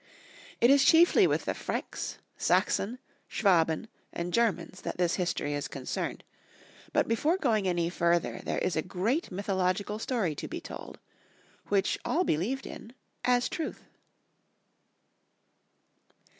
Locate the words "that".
4.81-4.97